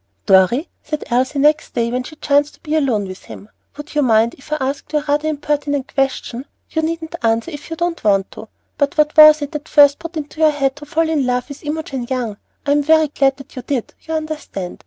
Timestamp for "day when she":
1.75-2.15